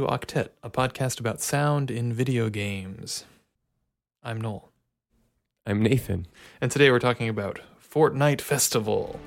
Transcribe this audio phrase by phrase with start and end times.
[0.00, 3.26] to Octet, a podcast about sound in video games.
[4.22, 4.72] I'm Noel,
[5.66, 6.26] I'm Nathan.
[6.58, 9.20] and today we're talking about Fortnite Festival.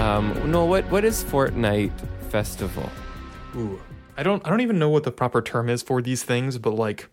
[0.00, 1.92] Um, no, what what is Fortnite
[2.28, 2.90] Festival?
[3.54, 3.80] Ooh,
[4.16, 6.72] I don't, I don't even know what the proper term is for these things, but
[6.72, 7.08] like,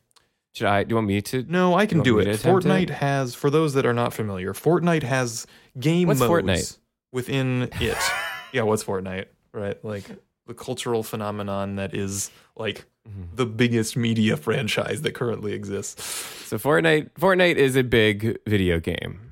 [0.57, 0.84] Should I?
[0.84, 1.45] Do you want me to?
[1.47, 2.27] no, I can want do it.
[2.27, 2.67] attempt it?
[2.67, 5.45] Fortnite has, for those that are not familiar, Fortnite has
[5.80, 6.77] game What's modes Fortnite?
[7.11, 7.97] within it.
[8.53, 9.25] yeah, what's Fortnite?
[9.53, 10.03] Right, like
[10.47, 13.35] the cultural phenomenon that is like Mm-hmm.
[13.38, 16.03] the biggest media franchise that currently exists.
[16.47, 19.31] So Fortnite Fortnite is a big video game.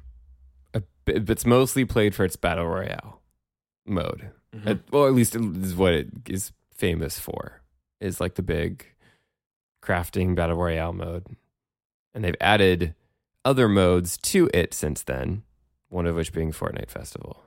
[1.07, 3.19] It's mostly played for its battle royale
[3.85, 4.29] mode.
[4.55, 4.67] Mhm.
[4.67, 7.61] Uh, well, at least it is what it is famous for.
[7.99, 8.85] Is like the big
[9.85, 11.25] crafting battle royale mode,
[12.13, 12.95] and they've added
[13.43, 15.43] other modes to it since then.
[15.89, 17.43] One of which being Fortnite Festival.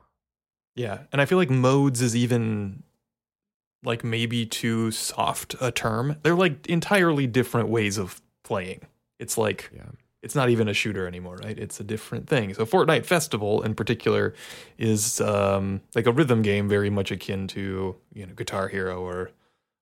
[0.76, 2.84] Yeah, and I feel like modes is even
[3.82, 6.16] like maybe too soft a term.
[6.22, 8.86] They're like entirely different ways of playing.
[9.18, 9.90] It's like Yeah.
[10.22, 11.58] it's not even a shooter anymore, right?
[11.58, 12.54] It's a different thing.
[12.54, 14.34] So Fortnite Festival in particular
[14.78, 19.30] is um, like a rhythm game, very much akin to you know Guitar Hero or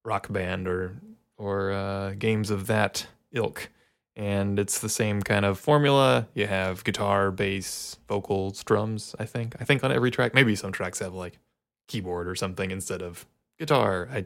[0.04, 0.96] Rock Band or
[1.38, 3.70] or uh, games of that ilk.
[4.14, 6.26] And it's the same kind of formula.
[6.34, 9.14] You have guitar, bass, vocals, drums.
[9.18, 9.54] I think.
[9.60, 10.32] I think on every track.
[10.32, 11.38] Maybe some tracks have like
[11.86, 13.26] keyboard or something instead of
[13.58, 14.08] guitar.
[14.10, 14.24] I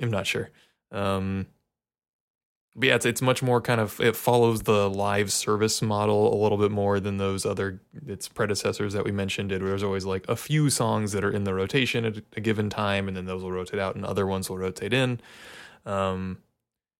[0.00, 0.50] am not sure.
[0.90, 1.46] Um,
[2.76, 6.38] but yeah, it's it's much more kind of it follows the live service model a
[6.42, 9.50] little bit more than those other its predecessors that we mentioned.
[9.50, 12.70] Where there's always like a few songs that are in the rotation at a given
[12.70, 15.20] time, and then those will rotate out, and other ones will rotate in.
[15.86, 16.38] Um,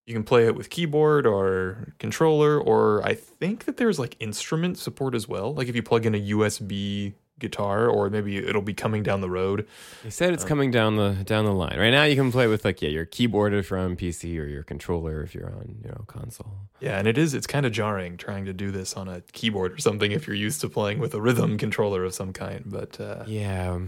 [0.06, 4.78] you can play it with keyboard or controller, or I think that there's like instrument
[4.78, 5.54] support as well.
[5.54, 9.30] Like if you plug in a USB guitar, or maybe it'll be coming down the
[9.30, 9.66] road.
[10.02, 11.78] They said it's coming down the down the line.
[11.78, 14.44] Right now, you can play with like yeah, your keyboard if you're on PC or
[14.44, 16.54] your controller if you're on you know console.
[16.80, 19.72] Yeah, and it is it's kind of jarring trying to do this on a keyboard
[19.72, 23.00] or something if you're used to playing with a rhythm controller of some kind, but
[23.00, 23.78] uh, Yeah,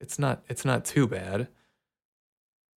[0.00, 1.48] it's not it's not too bad.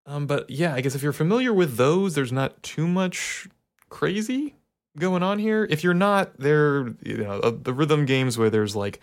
[0.05, 3.47] Um, but yeah, I guess if you're familiar with those, there's not too much
[3.89, 4.55] crazy
[4.97, 5.67] going on here.
[5.69, 8.99] If you're not, they're you know uh, the rhythm games where there's like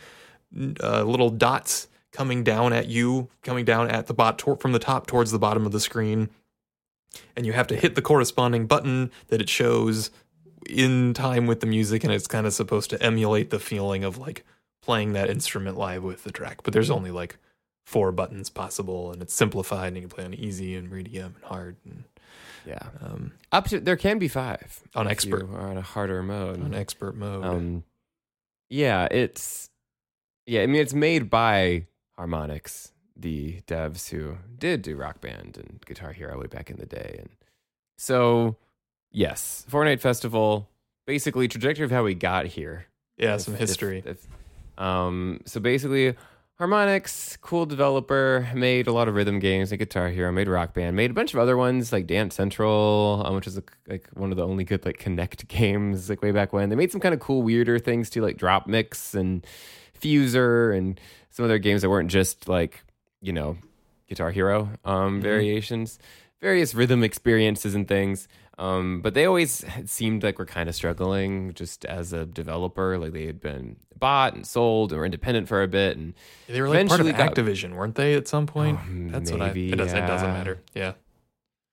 [0.83, 4.79] uh, little dots coming down at you, coming down at the bot tor- from the
[4.79, 6.31] top towards the bottom of the screen,
[7.37, 10.11] and you have to hit the corresponding button that it shows
[10.69, 14.19] in time with the music, and it's kind of supposed to emulate the feeling of
[14.19, 14.45] like
[14.83, 16.63] playing that instrument live with the track.
[16.63, 17.37] But there's only like
[17.89, 21.45] four buttons possible, and it's simplified, and you can play on easy and medium and
[21.45, 22.05] hard, and
[22.67, 22.89] yeah.
[23.01, 26.63] um, Up to there can be five on expert are on a harder mode.
[26.63, 27.45] on expert mode.
[27.45, 27.85] Um,
[28.69, 29.71] yeah, it's
[30.47, 30.61] yeah.
[30.63, 31.87] I mean, it's made by
[32.19, 36.85] Harmonix, the devs who did do Rock Band and Guitar Hero way back in the
[36.87, 37.31] day, and
[37.97, 38.57] so
[39.11, 40.69] yes, Fortnite Festival.
[41.07, 42.85] Basically, trajectory of how we got here.
[43.17, 44.03] yeah, if- some if- history.
[44.05, 44.27] if-
[44.77, 46.15] um, so basically,
[46.61, 50.97] Harmonix, cool developer, made a lot of rhythm games, like Guitar Hero, made Rock Band,
[50.97, 54.33] made a bunch of other ones like Dance Central, um, which is like, like one
[54.33, 56.69] of the only good like Kinect games like way back when.
[56.69, 59.47] They made some kind of cool, weirder things too, like DropMix and
[60.01, 62.83] Fuser and some other games that weren't just like
[63.21, 63.57] you know
[64.09, 65.23] Guitar Hero um, Mhm.
[65.23, 66.01] variations,
[66.41, 68.27] various rhythm experiences and things.
[68.59, 72.99] Um, but they always seemed like we're kind of struggling just as a developer.
[72.99, 75.97] Like they had been bought and sold and were independent for a bit.
[75.97, 76.15] And
[76.49, 78.15] they were like part of got- Activision, weren't they?
[78.15, 79.47] At some point, Oh, that's what I.
[79.49, 79.97] maybe, It doesn't.
[79.97, 80.59] It doesn't matter.
[80.75, 80.95] Yeah.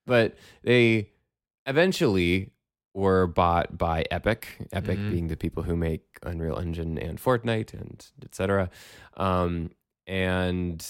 [0.06, 1.10] but they
[1.66, 2.50] eventually
[2.94, 4.56] were bought by Epic.
[4.72, 5.10] Epic Mhm.
[5.10, 8.70] being the people who make Unreal Engine and Fortnite and etc.
[9.16, 9.70] Um,
[10.06, 10.86] and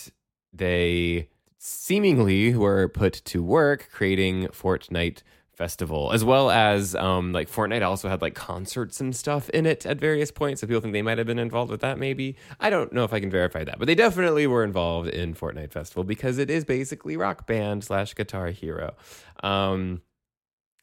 [0.52, 1.28] they
[1.58, 5.22] seemingly were put to work creating Fortnite
[5.56, 9.86] Festival, as well as um, like Fortnite also had like concerts and stuff in it
[9.86, 10.60] at various points.
[10.60, 11.98] So people think they might have been involved with that.
[11.98, 15.34] Maybe I don't know if I can verify that, but they definitely were involved in
[15.34, 18.96] Fortnite Festival because it is basically Rock Band slash Guitar Hero.
[19.42, 20.02] Um,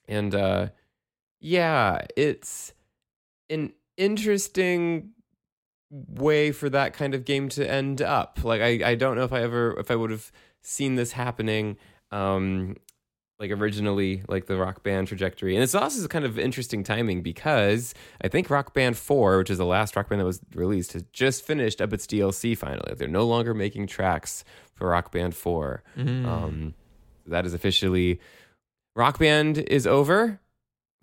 [0.07, 0.69] and uh,
[1.39, 2.73] yeah, it's
[3.51, 5.11] an interesting
[5.91, 8.39] way for that kind of game to end up.
[8.43, 10.31] Like I, I don't know if I ever if I would have
[10.61, 11.77] seen this happening
[12.09, 12.77] um
[13.39, 15.55] like originally like the rock band trajectory.
[15.55, 19.57] And it's also kind of interesting timing because I think Rock Band 4, which is
[19.57, 22.93] the last rock band that was released, has just finished up its DLC finally.
[22.95, 24.43] They're no longer making tracks
[24.75, 25.83] for Rock Band 4.
[25.97, 26.25] Mm.
[26.25, 26.73] Um,
[27.25, 28.19] that is officially
[28.95, 30.39] Rock Band is over.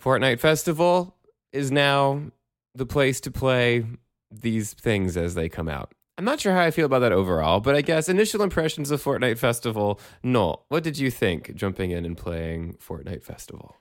[0.03, 1.17] Fortnite Festival
[1.53, 2.23] is now
[2.75, 3.85] the place to play
[4.31, 5.93] these things as they come out.
[6.21, 9.03] I'm not sure how I feel about that overall, but I guess initial impressions of
[9.03, 9.99] Fortnite Festival.
[10.23, 13.75] No, what did you think jumping in and playing Fortnite Festival?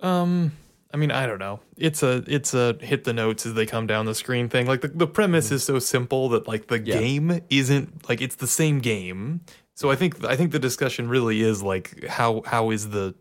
[0.00, 0.52] Um,
[0.92, 1.60] I mean, I don't know.
[1.76, 4.66] It's a it's a hit the notes as they come down the screen thing.
[4.66, 6.98] Like the, the premise is so simple that like the Yeah.
[6.98, 9.42] game isn't like it's the same game.
[9.74, 13.14] So I think I think the discussion really is like how how is the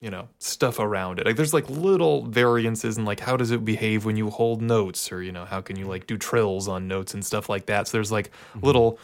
[0.00, 1.26] you know stuff around it.
[1.26, 5.12] Like there's like little variances in like how does it behave when you hold notes
[5.12, 7.88] or you know how can you like do trills on notes and stuff like that.
[7.88, 8.66] So there's like mm-hmm.
[8.66, 8.98] little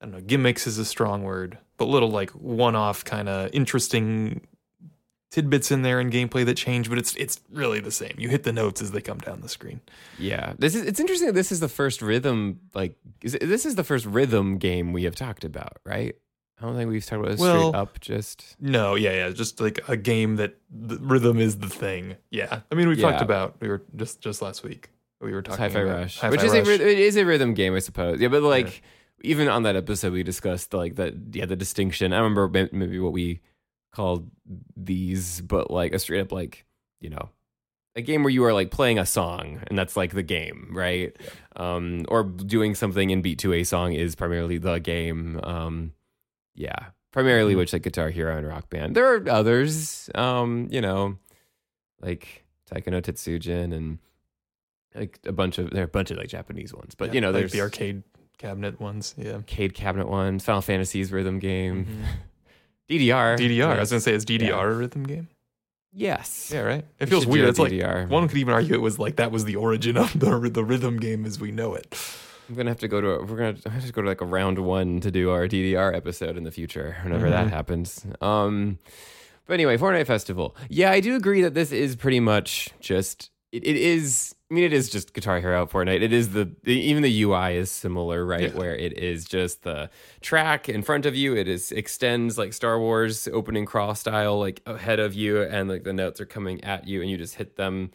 [0.00, 4.46] I don't know, gimmicks is a strong word, but little like one-off kind of interesting
[5.30, 8.14] tidbits in there in gameplay that change, but it's it's really the same.
[8.16, 9.80] You hit the notes as they come down the screen.
[10.18, 10.82] Yeah, this is.
[10.82, 12.60] It's interesting that this is the first rhythm.
[12.74, 16.16] Like, this is the first rhythm game we have talked about, right?
[16.60, 18.00] I don't think we've talked about it Well- straight up.
[18.00, 22.16] Just No, yeah, yeah, just like a game that the rhythm is the thing.
[22.30, 24.90] Yeah, I mean we talked about we were just just last week
[25.20, 26.68] we were talking Hi-Fi about Rush, Hi-Fi which is a Rush.
[26.80, 28.20] it is a rhythm game, I suppose.
[28.20, 28.82] Yeah, but like
[29.22, 31.14] even on that episode, we discussed like that.
[31.32, 32.12] Yeah, the distinction.
[32.12, 33.40] I remember maybe what we
[33.92, 34.30] called
[34.76, 36.64] these, but like a straight up like
[37.00, 37.30] you know
[37.96, 41.16] a game where you are like playing a song and that's like the game, right?
[41.56, 45.40] Um, or doing something in beat to a song is primarily the game.
[45.42, 45.92] Um,
[46.58, 47.58] yeah, primarily Mhm.
[47.58, 48.94] which like Guitar Hero and Rock Band.
[48.96, 51.16] There are others, um, you know,
[52.00, 53.98] like Taiko no Tatsujin and
[54.94, 57.20] like a bunch of there are a bunch of like Japanese ones, but Yeah, you
[57.20, 58.02] know, like there's the arcade
[58.38, 59.14] cabinet ones.
[59.16, 62.04] Yeah, arcade cabinet ones, Final Fantasy's rhythm game, Mhm.
[62.88, 63.76] DDR, DDR.
[63.76, 65.28] I was gonna say is DDR a rhythm game?
[65.92, 66.84] yes, Yeah, right.
[67.00, 67.48] It We feels weird.
[67.48, 68.08] It's like DDR.
[68.08, 70.98] one could even argue it was like that was the origin of the the rhythm
[70.98, 71.94] game as we know it.
[72.48, 74.58] I'm gonna have to go to we're gonna have to go to like a round
[74.58, 77.50] one to do our DDR episode in the future whenever that Mhm.
[77.50, 78.06] happens.
[78.22, 78.78] Um,
[79.46, 80.56] but anyway, Fortnite Festival.
[80.68, 84.34] Yeah, I do agree that this is pretty much just it, it is.
[84.50, 86.02] I mean, it is just Guitar Hero Fortnite.
[86.02, 88.52] It is the, the even the UI is similar, right?
[88.52, 88.58] Yeah.
[88.58, 89.88] Where it is just the
[90.22, 91.34] track in front of you.
[91.36, 95.84] It is extends like Star Wars opening cross style, like ahead of you, and like
[95.84, 97.90] the notes are coming at you, and you just hit them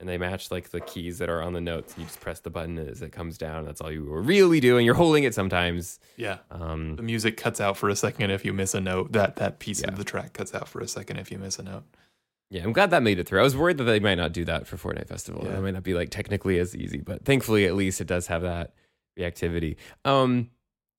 [0.00, 1.94] and they match like the keys that are on the notes.
[1.98, 3.64] You just press the button as it comes down.
[3.64, 4.86] That's all you were really doing.
[4.86, 5.98] You're holding it sometimes.
[6.16, 6.38] Yeah.
[6.50, 9.12] Um, The music cuts out for a second if you miss a note.
[9.12, 9.88] That that piece Yeah.
[9.88, 11.84] of the track cuts out for a second if you miss a note.
[12.50, 13.40] yeah, I'm glad that made it through.
[13.40, 15.42] I was worried that they might not do that for Fortnite Festival.
[15.44, 15.58] Yeah.
[15.58, 18.42] It might not be like technically as easy, but thankfully, at least it does have
[18.42, 18.72] that
[19.18, 19.76] reactivity.
[20.04, 20.50] Um,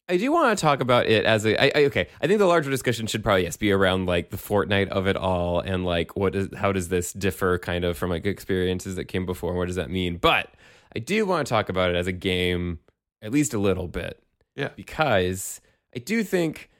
[0.09, 2.07] I do want to talk about it as a I, I, okay.
[2.19, 5.15] I think the larger discussion should probably yes be around like the Fortnite of it
[5.15, 9.05] all and like what is how does this differ kind of from like experiences that
[9.05, 10.17] came before and what does that mean?
[10.17, 10.51] But
[10.95, 12.79] I do want to talk about it as a game
[13.21, 14.21] at least a little bit.
[14.55, 14.69] Yeah.
[14.75, 15.61] Because
[15.95, 16.71] I do think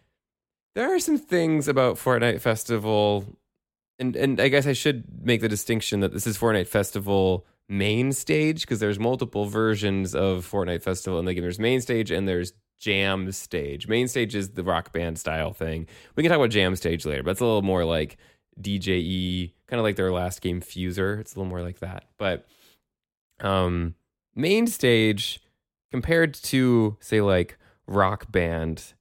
[0.74, 3.26] there are some things about Fortnite Festival
[4.00, 8.12] and and I guess I should make the distinction that this is Fortnite Festival main
[8.12, 11.44] stage because there's multiple versions of Fortnite Festival in the game.
[11.44, 13.88] There's main stage and there's jam stage.
[13.88, 15.88] Main stage is the rock band style thing.
[16.16, 18.18] We can talk about jam stage later, but it's a little more like
[18.62, 21.20] DJE, kind of like their last game Fuser.
[21.20, 22.06] It's a little more like that.
[22.18, 22.48] But
[23.42, 23.96] um
[24.36, 25.42] main stage
[25.92, 28.94] compared to say like rock band,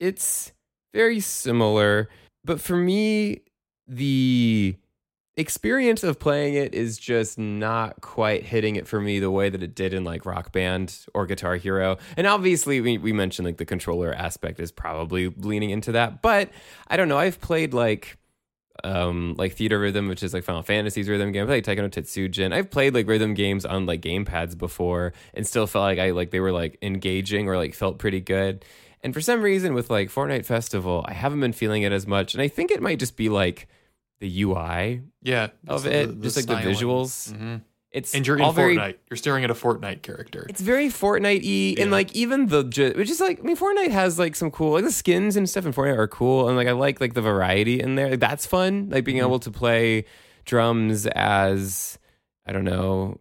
[0.00, 0.52] it's
[0.92, 2.08] very similar.
[2.44, 3.42] But for me,
[3.86, 4.76] the
[5.36, 9.62] experience of playing it is just not quite hitting it for me the way that
[9.62, 11.98] it did in like rock band or guitar hero.
[12.16, 16.22] And obviously we, we mentioned like the controller aspect is probably leaning into that.
[16.22, 16.50] But
[16.86, 18.16] i don't know i've played like
[18.82, 21.46] um like theatrhythm which is like final fantasy's rhythm game.
[21.46, 25.66] Played taiko no tatsujin i've played like rhythm games on like gamepads before and still
[25.66, 28.64] felt like i like they were like engaging or like felt pretty good.
[29.02, 32.34] And for some reason with like fortnite festival i haven't been feeling it as much.
[32.34, 33.66] And i think it might just be like
[34.20, 35.48] the ui Yeah.
[35.68, 36.74] of it, just like the styling.
[36.74, 37.32] visuals.
[37.32, 37.62] Mhm.
[37.90, 38.54] It's And you're in Fortnite.
[38.54, 38.94] very.
[39.08, 40.46] You're staring at a Fortnite character.
[40.48, 44.18] It's very Fortnite y, and like even the which is like I mean Fortnite has
[44.18, 46.72] like some cool like the skins and stuff in Fortnite are cool and like I
[46.72, 48.10] like like the variety in there.
[48.10, 48.88] Like, that's fun.
[48.90, 49.26] Like being Mhm.
[49.26, 50.06] able to play
[50.44, 51.98] drums as
[52.46, 53.20] I don't know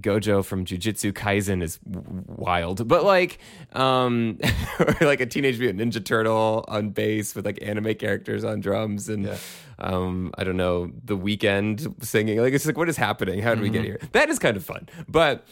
[0.00, 3.38] Gojo from Jujutsu Kaisen is w- wild, but like,
[3.72, 4.38] um,
[4.80, 9.08] or like a Teenage Mutant Ninja Turtle on bass with like anime characters on drums,
[9.08, 9.36] and Yeah.
[9.78, 12.38] um, I don't know, the Weeknd singing.
[12.40, 13.40] Like, it's like, what is happening?
[13.42, 13.86] How did we get Mhm.
[13.86, 14.00] here?
[14.12, 15.44] That is kind of fun, but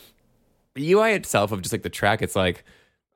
[0.74, 2.64] the UI itself of just like the track, it's like.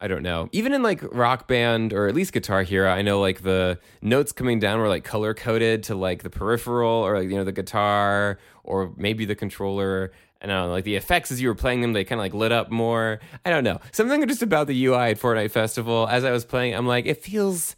[0.04, 0.48] I don't know.
[0.50, 4.32] Even in like rock band or at least guitar hero, I know like the notes
[4.32, 7.52] coming down were like color coded to like the peripheral or like, you know, the
[7.52, 10.10] guitar or maybe the controller.
[10.42, 12.34] I don't know, like the effects as you were playing them, they kind of like
[12.34, 13.20] lit up more.
[13.44, 13.78] I don't know.
[13.92, 17.22] Something just about the UI at Fortnite Festival as I was playing, I'm like, it
[17.22, 17.76] feels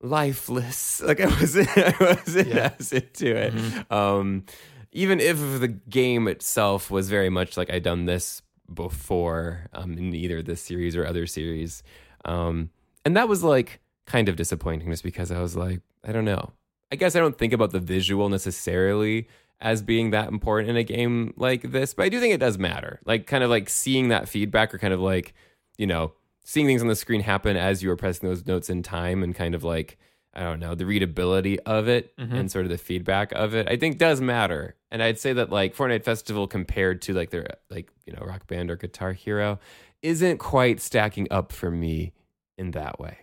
[0.00, 1.02] lifeless.
[1.06, 2.72] Like I wasn't, I wasn't Yeah.
[2.90, 3.92] into it.
[3.92, 4.44] Um,
[4.92, 8.42] even if the game itself was very much like I'd done this
[8.72, 11.82] before um, in either this series or other series.
[12.24, 12.70] Um,
[13.04, 16.52] and that was like kind of disappointing just because I was like, I don't know.
[16.92, 19.28] I guess I don't think about the visual necessarily
[19.60, 22.58] as being that important in a game like this, but I do think it does
[22.58, 23.00] matter.
[23.04, 25.34] Like, kind of like seeing that feedback or kind of like,
[25.76, 26.12] you know,
[26.44, 29.34] seeing things on the screen happen as you are pressing those notes in time and
[29.34, 29.98] kind of like,
[30.32, 32.32] I don't know, the readability of it Mhm.
[32.32, 34.76] and sort of the feedback of it, I think does matter.
[34.90, 38.46] And I'd say that like Fortnite Festival compared to like their like, you know, Rock
[38.46, 39.58] Band or Guitar Hero
[40.02, 42.12] isn't quite stacking up for me
[42.56, 43.18] in that way.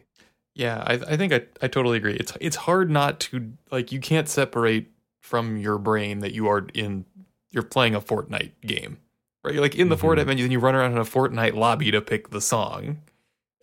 [0.53, 2.13] Yeah, I, I think I, I totally agree.
[2.15, 4.88] It's it's hard not to like you can't separate
[5.27, 7.05] from your brain that you are in
[7.51, 8.98] you're playing a Fortnite game.
[9.43, 9.53] Right?
[9.53, 10.01] You're like in the Mhm.
[10.01, 13.00] Fortnite menu, then you run around in a Fortnite lobby to pick the song.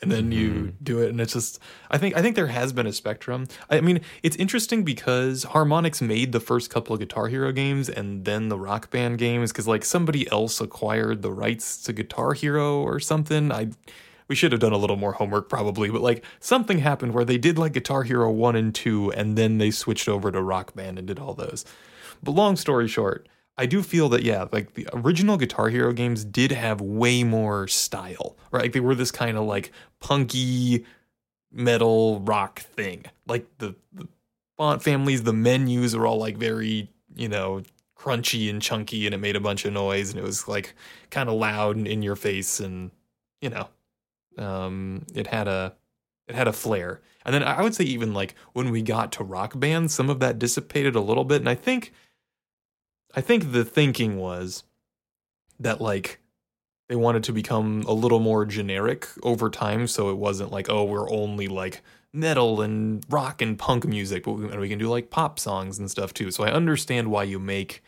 [0.03, 0.73] And then you Mhm.
[0.83, 1.59] do it and it's just
[1.91, 3.47] I think I think there has been a spectrum.
[3.71, 8.25] I mean, it's interesting because Harmonix made the first couple of Guitar Hero games and
[8.27, 12.81] then the Rock Band games cuz like somebody else acquired the rights to Guitar Hero
[12.83, 13.51] or something.
[13.53, 13.69] I
[14.29, 17.39] we should have done a little more homework probably, but like something happened where they
[17.39, 20.99] did like Guitar Hero 1 and 2 and then they switched over to Rock Band
[20.99, 21.65] and did all those.
[22.23, 26.25] But long story short, I do feel that yeah, like the original Guitar Hero games
[26.25, 28.63] did have way more style, right?
[28.63, 30.85] Like they were this kind of like punky
[31.53, 33.05] metal rock thing.
[33.27, 34.09] Like the, the
[34.57, 37.63] font families, the menus are all like very, you know,
[37.97, 40.75] crunchy and chunky and it made a bunch of noise and it was like
[41.11, 42.91] kind of loud and in your face and
[43.41, 43.69] you know,
[44.39, 45.75] um it had a
[46.29, 47.01] it had a flair.
[47.27, 50.21] And then I would say even like when we got to rock band, some of
[50.21, 51.93] that dissipated a little bit and I think
[53.15, 54.65] I think the thinking was
[55.61, 56.21] that like
[56.89, 60.85] they wanted to become a little more generic over time so it wasn't like oh
[60.85, 64.89] we're only like metal and rock and punk music but we, and we can do
[64.89, 67.83] like pop songs and stuff too so i understand why you make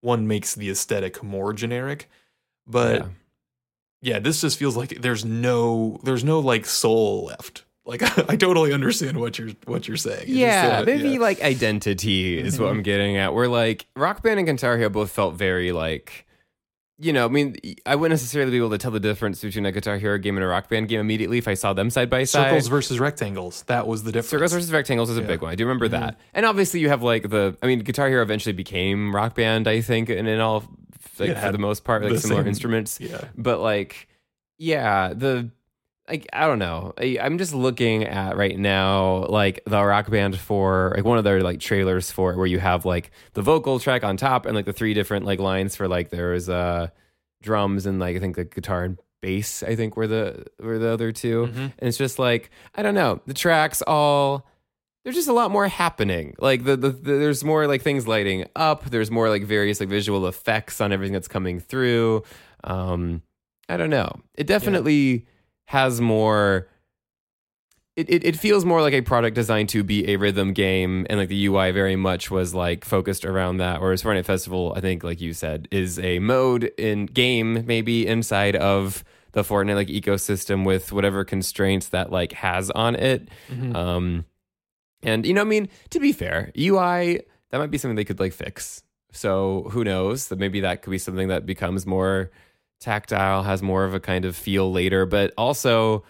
[0.00, 2.08] one makes the aesthetic more generic
[2.66, 3.08] but Yeah.
[4.06, 4.18] Yeah.
[4.18, 9.18] this just feels like there's no there's no like soul left like i totally understand
[9.20, 11.18] what you're what you're saying It just Yeah, maybe yeah.
[11.18, 12.70] like identity is what.
[12.70, 13.34] I'm getting at.
[13.34, 16.26] Where like Rock Band and Guitar Hero both felt very like,
[16.98, 19.72] you know, I mean, I wouldn't necessarily be able to tell the difference between a
[19.72, 22.24] Guitar Hero game and a Rock Band game immediately if I saw them side by
[22.24, 22.44] side.
[22.48, 25.26] circles versus rectangles that was the difference Circles versus rectangles is a Yeah.
[25.28, 25.52] big one.
[25.52, 25.90] I do remember Mhm.
[26.00, 26.18] that.
[26.34, 27.56] And obviously, you have like the.
[27.62, 30.64] I mean, Guitar Hero eventually became Rock Band, I think, and in all
[31.20, 32.98] like It for the most part, like the similar same- instruments.
[33.00, 34.08] yeah But like,
[34.58, 35.50] yeah, the
[36.08, 36.92] like I don't know.
[36.98, 41.24] I, I'm just looking at right now, like the Rock Band for like one of
[41.24, 44.54] their like trailers for it, where you have like the vocal track on top and
[44.54, 46.88] like the three different like lines for like there's uh
[47.42, 49.62] drums and like I think the guitar and bass.
[49.64, 51.56] I think were the were the other 2 Mhm.
[51.56, 53.20] and it's just like I don't know.
[53.26, 54.46] The tracks all
[55.06, 56.34] there's just a lot more happening.
[56.40, 58.86] Like the, the, the there's more like things lighting up.
[58.86, 62.24] There's more like various like visual effects on everything that's coming through.
[62.64, 63.22] Um,
[63.68, 64.10] I don't know.
[64.34, 65.26] It definitely
[65.66, 66.66] has more.
[67.94, 71.20] It, it it feels more like a product designed to be a rhythm game, and
[71.20, 73.80] like the UI very much was like focused around that.
[73.80, 78.56] Whereas Fortnite Festival, I think, like you said, is a mode in game maybe inside
[78.56, 83.28] of the Fortnite like ecosystem with whatever constraints that like has on it.
[83.52, 83.76] Mhm.
[83.76, 84.24] Um,
[85.02, 88.20] and you know, I mean, to be fair, UI that might be something they could
[88.20, 88.82] like fix.
[89.12, 90.28] So who knows?
[90.28, 92.30] That maybe that could be something that becomes more
[92.80, 95.06] tactile, has more of a kind of feel later.
[95.06, 96.04] But also,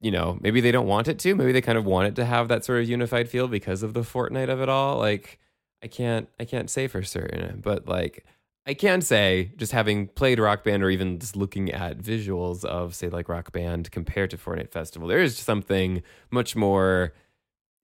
[0.00, 1.34] you know, maybe they don't want it to.
[1.34, 3.94] Maybe they kind of want it to have that sort of unified feel because of
[3.94, 4.98] the Fortnite of it all.
[4.98, 5.38] Like,
[5.82, 8.24] I can't, I can't say for certain, but like.
[8.64, 12.94] I can say, just having played Rock Band or even just looking at visuals of,
[12.94, 17.12] say, like Rock Band compared to Fortnite Festival, there is something much more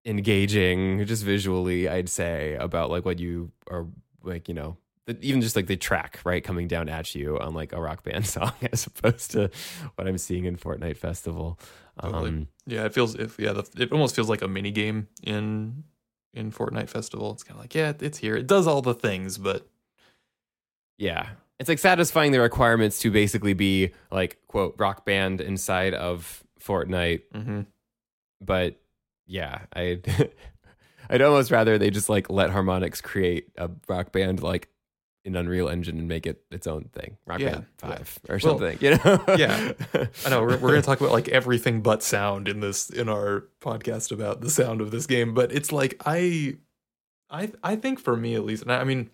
[0.08, 3.86] engaging just visually i'd say about like what you are
[4.24, 7.54] like you know the, even just like the track right coming down at you on
[7.54, 9.50] like a rock band song as opposed to
[9.94, 11.58] what i'm seeing in fortnite festival
[12.00, 12.30] Totally.
[12.30, 15.84] um Yeah, it feels if yeah, the, it almost feels like a mini game in
[16.34, 17.32] in Fortnite Festival.
[17.32, 18.36] It's kind of like yeah, it's here.
[18.36, 19.66] It does all the things, but
[20.98, 26.44] yeah it's like satisfying the requirements to basically be like quote rock band inside of
[26.60, 27.66] fortnite mhm.
[28.40, 28.80] but
[29.28, 30.32] yeah i'd
[31.10, 34.68] i'd almost rather they just like let harmonix create a rock band like
[35.24, 37.88] in unreal engine and make it its own thing rock Yeah, band yeah.
[37.96, 39.72] 5 or Well, something you know yeah.
[40.24, 43.08] I know we're, we're going to talk about like everything but sound in this in
[43.10, 46.56] our podcast about the sound of this game, but it's like I,
[47.28, 49.10] I I think for me at least, and I, I mean,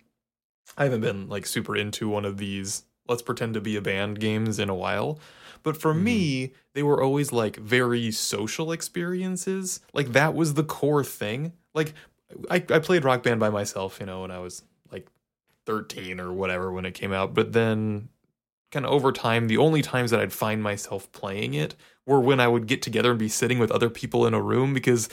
[0.77, 4.19] I haven't been like super into one of these let's pretend to be a band
[4.19, 5.19] games in a while,
[5.65, 9.81] but for me they were always like very social experiences.
[9.93, 11.53] Like that was the core thing.
[11.73, 11.93] Like
[12.49, 15.07] I I played Rock Band by myself, you know, when I was like
[15.65, 18.09] 13 or whatever when it came out, but then
[18.71, 22.39] kind of over time, the only times that I'd find myself playing it were when
[22.39, 25.09] I would get together and be sitting with other people in a room because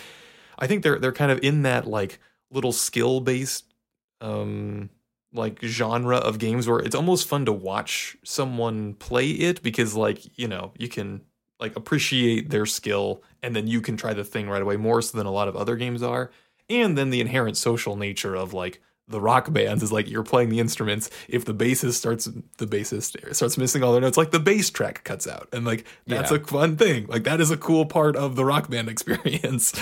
[0.58, 2.18] I think they're they're kind of in that like
[2.50, 3.72] little skill based
[4.20, 4.90] um
[5.34, 10.38] like genre of games where it's almost fun to watch someone play it because like
[10.38, 11.22] you know you can
[11.60, 15.16] like appreciate their skill and then you can try the thing right away more so
[15.16, 16.30] than a lot of other games are.
[16.68, 20.48] And then the inherent social nature of like the rock bands is like you're playing
[20.48, 21.08] the instruments.
[21.28, 22.24] If the bassist starts
[22.58, 25.48] the bassist starts missing all their notes like the bass track cuts out.
[25.52, 26.38] And like that's Yeah.
[26.38, 27.06] a fun thing.
[27.06, 29.72] Like that is a cool part of the rock band experience.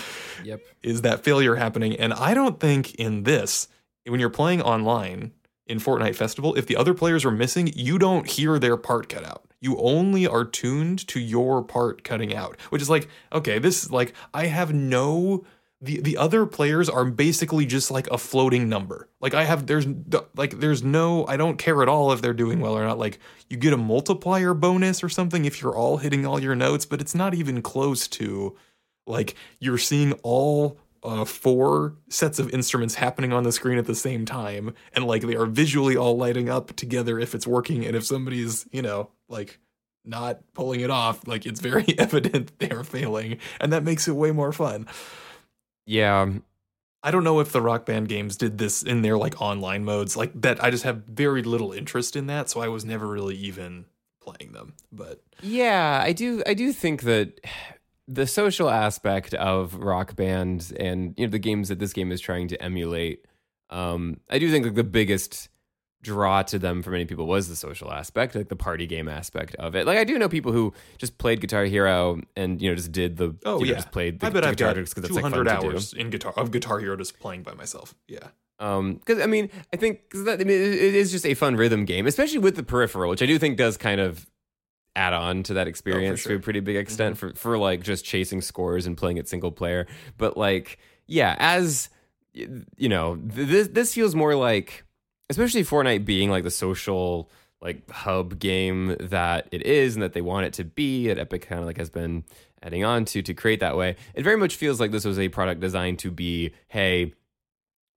[0.44, 0.60] Yep.
[0.82, 1.96] is that failure happening?
[1.96, 3.68] And i don't think in this
[4.06, 5.32] when you're playing online
[5.70, 9.24] in Fortnite Festival, if the other players are missing, you don't hear their part cut
[9.24, 9.44] out.
[9.60, 13.92] You only are tuned to your part cutting out, which is like, okay, this is
[13.92, 15.44] like I have no
[15.80, 19.08] the the other players are basically just like a floating number.
[19.20, 19.86] Like I have there's
[20.34, 22.98] like there's no I don't care at all if they're doing well or not.
[22.98, 26.84] Like you get a multiplier bonus or something if you're all hitting all your notes,
[26.84, 28.56] but it's not even close to
[29.06, 33.94] like you're seeing all uh, four sets of instruments happening on the screen at the
[33.94, 37.96] same time, and like they are visually all lighting up together if it's working, and
[37.96, 39.58] if somebody's you know like
[40.04, 44.12] not pulling it off, like it's very evident they are failing, and that makes it
[44.12, 44.86] way more fun.
[45.86, 46.30] Yeah.
[47.02, 50.16] I don't know if the Rock Band games did this in their like online modes,
[50.16, 50.62] like that.
[50.62, 53.86] I just have very little interest in that, so I was never really even
[54.20, 54.74] playing them.
[54.92, 56.42] But Yeah, I do.
[56.46, 57.40] I do think that
[58.12, 62.20] the social aspect of Rock Band and you know the games that this game is
[62.20, 63.24] trying to emulate,
[63.70, 65.48] um, I do think like the biggest
[66.02, 69.54] draw to them for many people was the social aspect, like the party game aspect
[69.56, 69.86] of it.
[69.86, 73.16] Like I do know people who just played Guitar Hero and you know just did
[73.16, 75.04] the oh you know, yeah, just played the, I bet I've guitar got just 'cause
[75.04, 77.94] it's two like hundred hours in guitar of Guitar Hero just playing by myself.
[78.08, 78.28] Yeah.
[78.58, 81.34] Um, because I mean, I think 'cause that, I mean, it, it is just a
[81.34, 84.26] fun rhythm game, especially with the peripheral, which I do think does kind of
[84.96, 86.32] add on to that experience sure.
[86.32, 86.38] Mm-hmm.
[86.38, 89.52] to a pretty big extent for for like just chasing scores and playing it single
[89.52, 89.86] player.
[90.18, 91.88] But like, yeah, as
[92.34, 94.84] you know, this this feels more like,
[95.28, 97.30] especially Fortnite being like the social
[97.62, 101.08] like hub game that it is and that they want it to be.
[101.08, 102.24] That Epic kind of like has been
[102.62, 103.96] adding on to to create that way.
[104.14, 107.12] It very much feels like this was a product designed to be, hey,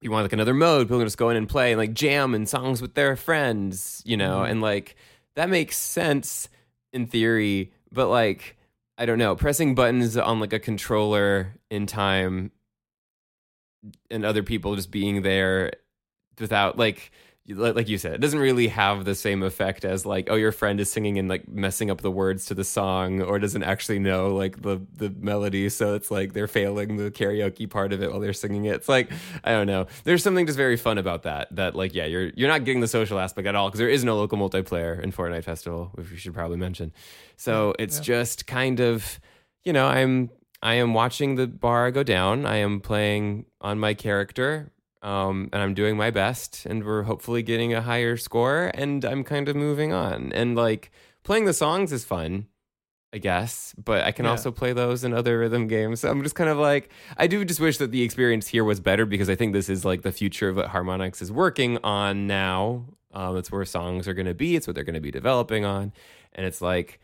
[0.01, 2.34] you want like another mode, people can just go in and play and like jam
[2.36, 4.51] and songs with their friends, you know, Mhm.
[4.51, 4.95] and like
[5.36, 6.49] that makes sense
[6.93, 8.58] in theory, but like
[8.97, 12.51] I don't know, pressing buttons on like a controller in time
[14.10, 15.73] and other people just being there
[16.39, 17.12] without like
[17.49, 20.79] like you said, it doesn't really have the same effect as like oh your friend
[20.79, 24.34] is singing and like messing up the words to the song or doesn't actually know
[24.34, 28.21] like the the melody, so it's like they're failing the karaoke part of it while
[28.21, 28.75] they're singing it.
[28.75, 29.12] It's like
[29.43, 29.88] I don't know.
[30.06, 31.53] There's something just very fun about that.
[31.56, 34.06] That like yeah, you're you're not getting the social aspect at all because there is
[34.06, 36.93] no local multiplayer in Fortnite Festival, which we should probably mention.
[37.36, 38.03] So it's yeah.
[38.03, 39.19] just kind of
[39.65, 40.29] you know I'm
[40.62, 42.45] I am watching the bar go down.
[42.45, 44.71] I am playing on my character
[45.03, 49.23] um, and I'm doing my best, and we're hopefully getting a higher score, and I'm
[49.23, 50.31] kind of moving on.
[50.33, 50.91] And like
[51.23, 52.47] playing the songs is fun,
[53.13, 54.31] I guess, but I can Yeah.
[54.31, 55.99] also play those in other rhythm games.
[55.99, 58.79] So I'm just kind of like, I do just wish that the experience here was
[58.79, 62.25] better because I think this is like the future of what Harmonix is working on
[62.25, 62.85] now.
[63.13, 65.65] Um, it's where songs are going to be, it's what they're going to be developing
[65.65, 65.93] on,
[66.33, 66.99] and it's like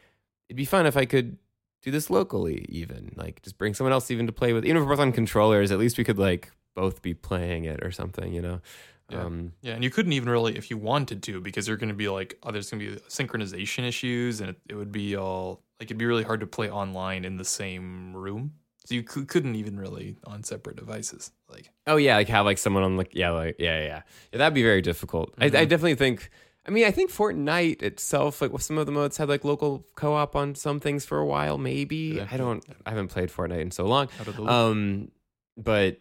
[0.48, 1.38] it'd be fun if I could
[1.84, 4.66] do this locally, even like just bring someone else even to play with.
[4.66, 7.84] Even if we're both on controllers, at least we could like both be playing it
[7.84, 8.62] or something, you know.
[9.10, 9.24] Yeah.
[9.26, 11.96] Um, Yeah, and you couldn't even really, if you wanted to, because you're going to
[11.96, 15.64] be like, oh, there's going to be synchronization issues, and it, it would be all
[15.80, 18.54] like it'd be really hard to play online in the same room.
[18.86, 21.32] So you cou- couldn't even really on separate devices.
[21.50, 24.02] Like, Oh yeah, like have like someone on like yeah, like yeah, yeah,
[24.32, 24.38] yeah.
[24.38, 25.34] that'd be very difficult.
[25.40, 25.70] I, I Mhm.
[25.70, 26.30] definitely think.
[26.68, 30.36] I mean, I think Fortnite itself, like some of the modes had like local co-op
[30.36, 31.58] on some things for a while.
[31.58, 32.28] Maybe Yeah.
[32.30, 32.64] I don't.
[32.86, 34.08] I haven't played Fortnite in so long.
[34.20, 34.52] out of the loop.
[34.52, 35.12] Um,
[35.58, 36.00] but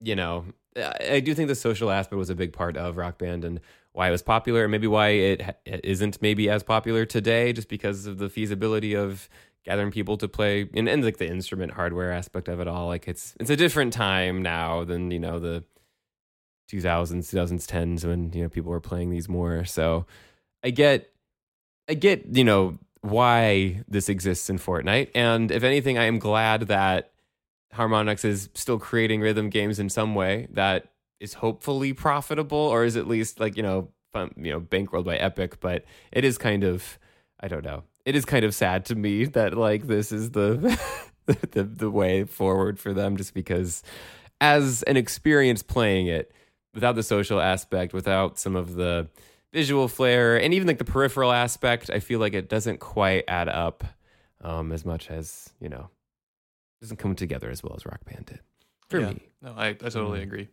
[0.00, 0.44] you know,
[0.76, 3.60] I, I do think the social aspect was a big part of Rock Band and
[3.92, 8.06] why it was popular, and maybe why it isn't maybe as popular today, just because
[8.06, 9.28] of the feasibility of
[9.64, 12.86] gathering people to play and, and like the instrument hardware aspect of it all.
[12.86, 15.64] Like it's it's a different time now than you know the
[16.70, 19.64] 2000s, 2010s when you know people were playing these more.
[19.64, 20.06] So
[20.62, 21.10] I get,
[21.88, 26.62] I get you know why this exists in Fortnite, and if anything, I am glad
[26.62, 27.12] that
[27.74, 30.88] Harmonix is still creating rhythm games in some way that
[31.20, 35.16] is hopefully profitable, or is at least like you know fun, you know bankrolled by
[35.16, 35.60] Epic.
[35.60, 36.98] But it is kind of,
[37.40, 37.84] I don't know.
[38.04, 40.78] It is kind of sad to me that like this is the
[41.26, 43.82] the the way forward for them, just because
[44.40, 46.32] as an experience playing it
[46.74, 49.08] without the social aspect, without some of the
[49.52, 53.48] visual flair and even like the peripheral aspect, I feel like it doesn't quite add
[53.48, 53.84] up
[54.42, 55.88] um, as much as you know
[56.80, 58.40] doesn't come together as well as Rock Band did
[58.88, 59.10] for Yeah.
[59.10, 59.28] me.
[59.42, 60.24] No, I, I totally Mhm.
[60.24, 60.48] agree.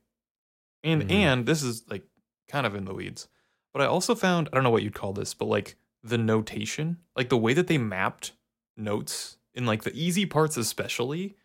[0.84, 1.12] And Mhm.
[1.12, 2.04] and this is like
[2.48, 3.28] kind of in the weeds.
[3.74, 6.98] But I also found I don't know what you'd call this, but like the notation,
[7.16, 8.34] like the way that they mapped
[8.76, 11.36] notes in like the easy parts especially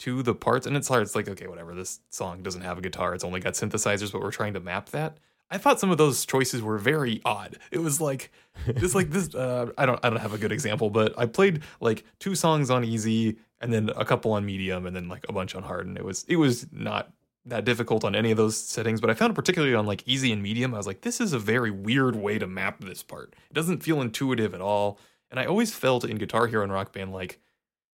[0.00, 2.80] to the parts and it's hard it's like okay whatever this song doesn't have a
[2.80, 5.16] guitar it's only got synthesizers but we're trying to map that
[5.48, 8.32] i thought some of those choices were very odd it was like
[8.78, 11.62] just like this uh, i don't i don't have a good example but i played
[11.80, 15.32] like two songs on easy and then a couple on medium and then like a
[15.32, 17.12] bunch on hard and it was it was not
[17.46, 20.42] that difficult on any of those settings but i found particularly on like easy and
[20.42, 23.54] medium i was like this is a very weird way to map this part it
[23.54, 24.98] doesn't feel intuitive at all
[25.30, 27.40] and i always felt in guitar hero and rock band like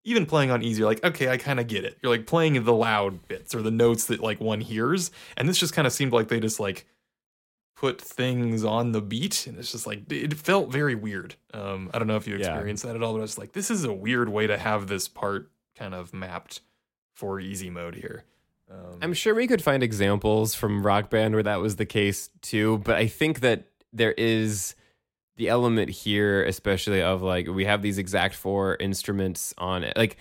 [0.04, 1.98] even playing on easy, you're like, okay, I kind of get it.
[2.02, 5.12] You're like playing the loud bits or the notes that like one hears.
[5.36, 6.86] And this just kind of seemed like they just like
[7.76, 9.46] put things on the beat.
[9.48, 11.36] And it's just like, it felt very weird.
[11.54, 12.40] Um, I don't know if you Yeah.
[12.40, 14.88] experienced that at all, but I was like, this is a weird way to have
[14.88, 16.62] this part kind of mapped
[17.14, 18.24] for easy mode here.
[18.70, 22.30] Um, I'm sure we could find examples from Rock Band where that was the case
[22.42, 23.64] too, but I think that
[23.94, 24.76] there is
[25.38, 29.96] the element here, especially of like we have these exact four instruments on it.
[29.96, 30.18] Like,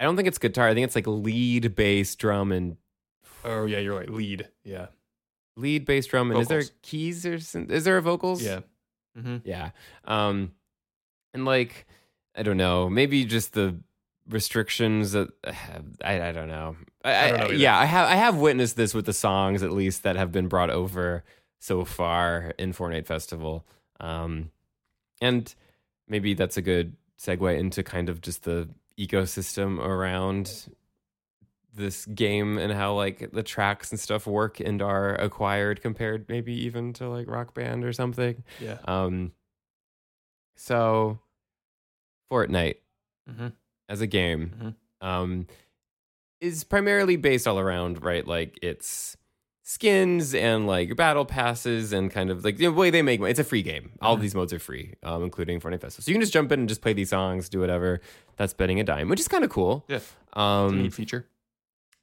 [0.00, 0.68] I don't think it's guitar.
[0.68, 2.76] I think it's like lead, bass, drum, and
[3.44, 4.10] oh, yeah, you're right.
[4.10, 4.48] Lead.
[4.64, 4.86] Yeah.
[5.56, 6.30] lead, bass, drum.
[6.30, 8.42] And is there keys or is there a vocals?
[8.42, 8.60] Yeah.
[9.16, 9.36] mm-hmm.
[9.44, 9.70] Yeah.
[10.04, 10.52] Um,
[11.32, 11.86] and like,
[12.34, 13.76] I don't know, maybe just the
[14.28, 15.28] restrictions that
[16.04, 16.76] I, I don't know.
[17.04, 19.72] I, I don't know yeah, I have I have witnessed this with the songs at
[19.72, 21.24] least that have been brought over
[21.58, 23.66] so far in Fortnite Festival.
[24.00, 24.50] Um,
[25.20, 25.54] and
[26.08, 30.68] maybe that's a good segue into kind of just the ecosystem around
[31.74, 36.52] this game and how like the tracks and stuff work and are acquired compared maybe
[36.64, 38.78] even to like rock band or something Yeah.
[38.86, 39.32] um,
[40.56, 41.18] so
[42.30, 42.76] Fortnite
[43.28, 43.48] hmm
[43.88, 45.46] as a game um,
[46.40, 49.16] is primarily based all around right, like it's
[49.62, 53.30] skins and like battle passes and kind of like the way they make money.
[53.30, 53.90] it's a free game.
[54.00, 54.22] All of Mhm.
[54.22, 56.04] these modes are free, um, including Fortnite Festival.
[56.04, 58.00] So you can just jump in and just play these songs, do whatever.
[58.36, 59.84] That's betting a dime, which is kind of cool.
[59.88, 59.96] Yeah.
[59.96, 61.26] It's a Um, neat feature.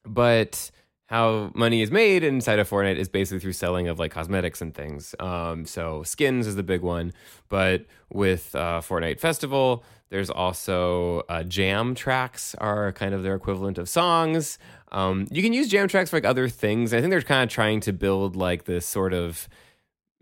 [0.05, 0.71] but
[1.07, 4.73] how money is made inside of Fortnite is basically through selling of like cosmetics and
[4.73, 5.13] things.
[5.19, 7.13] Um, so skins is the big one,
[7.49, 13.77] but with uh, Fortnite Festival, there's also uh, jam tracks are kind of their equivalent
[13.77, 14.57] of songs.
[14.91, 16.93] Um, you can use jam tracks for like other things.
[16.93, 19.49] I think they're kind of trying to build like this sort of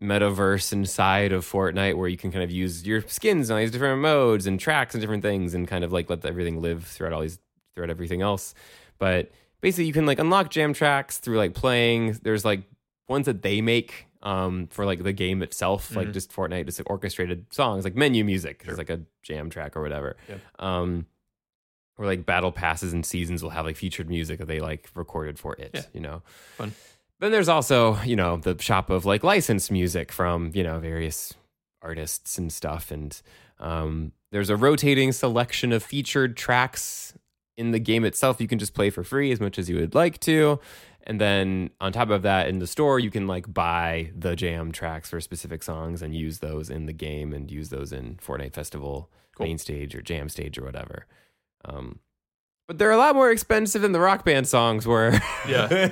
[0.02, 3.70] metaverse inside of Fortnite where you can kind of use your skins and all these
[3.70, 7.14] different modes and tracks and different things and kind of like let everything live throughout
[7.14, 7.38] all these
[7.76, 8.56] throughout everything else.
[8.98, 12.20] But basically you can like unlock jam tracks through like playing.
[12.24, 12.64] There's like
[13.08, 16.14] ones that they make um for like the game itself, like Mhm.
[16.14, 18.76] just Fortnite, just like orchestrated songs, like menu music Sure.
[18.76, 20.16] like a jam track or whatever.
[20.30, 20.42] Yep.
[20.60, 21.06] Um
[21.98, 25.38] or like battle passes and seasons will have like featured music that they like recorded
[25.40, 25.82] for it, Yeah.
[25.94, 26.22] you know.
[26.58, 26.74] Fun.
[27.20, 31.34] Then there's also, you know, the shop of like licensed music from, you know, various
[31.84, 32.90] artists and stuff.
[32.92, 33.20] And
[33.60, 37.14] um, there's a rotating selection of featured tracks
[37.58, 38.40] in the game itself.
[38.42, 40.60] You can just play for free as much as you would like to.
[41.04, 44.72] And then on top of that, in the store, you can like buy the jam
[44.72, 48.54] tracks for specific songs and use those in the game and use those in Fortnite
[48.54, 49.48] Festival Cool.
[49.48, 51.08] main stage or jam stage or whatever.
[51.66, 52.00] Um,
[52.68, 55.12] but they're a lot more expensive than the rock band songs were.
[55.48, 55.68] Yeah.
[55.72, 55.90] yeah,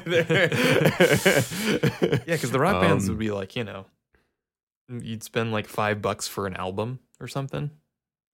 [2.26, 3.86] because the rock bands Um, would be like, you know,
[4.88, 7.72] you'd spend like five bucks for an album or something,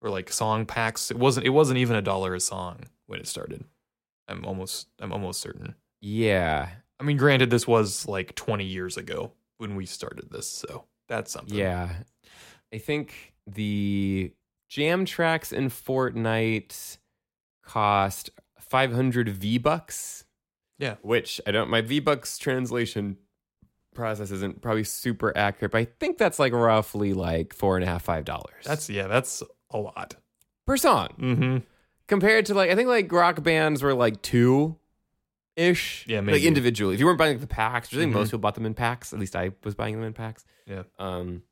[0.02, 1.10] or like song packs.
[1.12, 1.46] It wasn't.
[1.46, 3.63] It wasn't even a dollar a song when it started.
[4.28, 4.88] I'm almost.
[5.00, 5.76] I'm almost certain.
[6.02, 6.70] Yeah.
[7.00, 11.32] I mean, granted, this was like 20 years ago when we started this, so that's
[11.32, 11.58] something.
[11.58, 11.89] Yeah.
[12.74, 14.32] I think the
[14.70, 16.98] jam tracks in Fortnite
[17.63, 20.26] cost 500 V bucks.
[20.80, 20.96] Yeah.
[21.02, 23.18] Which I don't, my V bucks translation
[23.94, 27.88] process isn't probably super accurate, but I think that's like roughly like four and a
[27.88, 28.63] half, five dollars.
[28.65, 29.08] That's yeah.
[29.08, 29.41] That's
[29.72, 30.15] a lot.
[30.65, 31.58] per song Mm-hmm.
[32.08, 34.78] Compared to like, I think like rock bands were like two
[35.56, 36.06] ish.
[36.08, 36.39] Yeah, maybe.
[36.39, 36.94] Like individually.
[36.96, 38.15] If you weren't buying like, the packs, I think Mhm.
[38.15, 39.13] most people bought them in packs.
[39.13, 40.46] At least I was buying them in packs.
[40.65, 40.84] Yeah.
[41.00, 41.44] Um,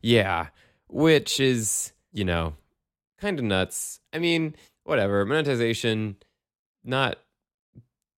[0.00, 0.48] yeah,
[0.88, 2.54] which is you know
[3.18, 4.00] kind of nuts.
[4.12, 4.54] I mean,
[4.84, 6.16] whatever monetization,
[6.84, 7.18] not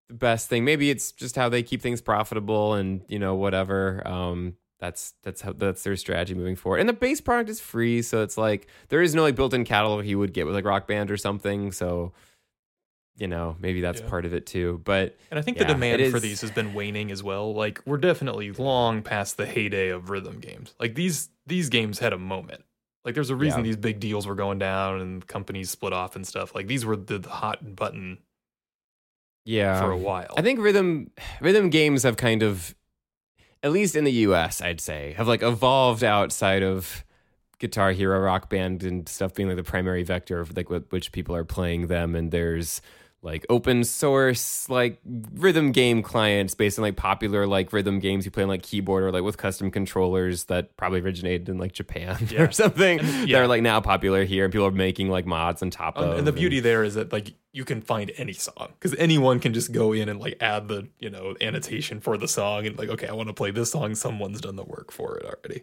[0.09, 0.64] the best thing.
[0.64, 4.07] Maybe it's just how they keep things profitable, and you know whatever.
[4.07, 6.79] Um, that's that's how that's their strategy moving forward.
[6.79, 10.05] And the base product is free, so it's like there is no like built-in catalog
[10.07, 11.73] you would get with like Rock Band or something.
[11.73, 12.12] So
[13.17, 14.09] you know, maybe that's Yeah.
[14.09, 14.81] part of it too.
[14.85, 17.53] But And I think Yeah, the demand for these has been waning as well.
[17.53, 20.73] Like we're definitely long past the heyday of rhythm games.
[20.79, 22.62] Like these these games had a moment.
[23.05, 23.64] Like there's a reason Yeah.
[23.71, 26.55] these big deals were going down and companies split off and stuff.
[26.55, 28.19] Like these were the, the hot button
[29.45, 30.35] yeah, for a while.
[30.37, 31.11] I think rhythm
[31.41, 32.75] rhythm games have kind of,
[33.62, 37.05] at least in the U.S., I'd say, have like evolved outside of
[37.59, 41.35] Guitar Hero, Rock Band, and stuff being like the primary vector of like which people
[41.35, 42.14] are playing them.
[42.14, 42.81] And there's
[43.20, 45.00] like open source like
[45.35, 49.02] rhythm game clients based on like popular like rhythm games you play on like keyboard
[49.02, 52.42] or like with custom controllers that probably originated in like Japan Yeah.
[52.42, 53.00] or something.
[53.00, 53.38] And- yeah.
[53.38, 56.18] They're like now popular here, and people are making like mods on top Um, of.
[56.18, 59.52] and the beauty there is that like you can find any song because anyone can
[59.52, 62.88] just go in and like add the you know annotation for the song and like
[62.88, 65.62] okay I want to play this song someone's done the work for it already.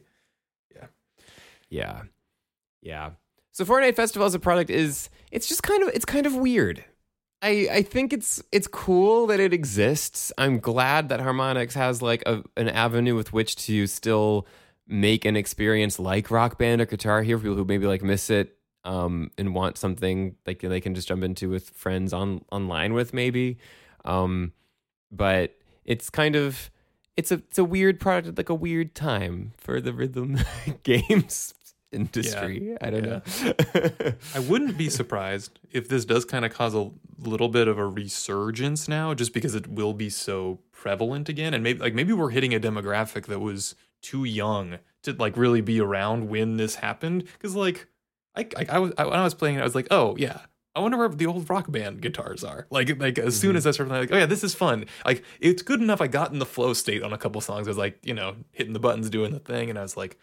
[0.76, 0.88] Yeah.
[1.70, 2.02] Yeah.
[2.82, 3.10] Yeah.
[3.54, 6.84] So Fortnite Festival as a product is it's just kind of it's kind of weird.
[7.46, 10.34] I I think it's it's cool that it exists.
[10.38, 14.48] I'm glad that Harmonix has like a, an avenue with which to still
[14.88, 18.30] make an experience like Rock Band or Guitar Hero for people who maybe like miss
[18.30, 22.94] it um and want something like they can just jump into with friends on online
[22.94, 23.60] with maybe.
[24.04, 24.54] Um
[25.12, 25.56] but
[25.86, 26.72] it's kind of
[27.16, 30.40] it's a it's a weird product at like a weird time for the rhythm
[30.84, 31.54] games
[31.96, 32.78] industry.
[32.82, 33.22] I don't Yeah.
[33.44, 34.12] know.
[34.36, 37.88] I wouldn't be surprised if this does kind of cause a little bit of a
[37.88, 42.30] resurgence now, just because it will be so prevalent again, and maybe like maybe we're
[42.32, 47.24] hitting a demographic that was too young to like really be around when this happened.
[47.34, 47.88] Because like
[48.36, 50.40] I, I, I was I, when I was playing, it, I was like, oh yeah.
[50.78, 52.68] I wonder where the old rock band guitars are.
[52.70, 53.60] Like, like as soon Mhm.
[53.60, 54.88] as I started, like, oh yeah, this is fun.
[55.06, 56.02] Like, it's good enough.
[56.02, 57.66] I got in the flow state on a couple songs.
[57.66, 60.18] I was like, you know, hitting the buttons, doing the thing, and I was like,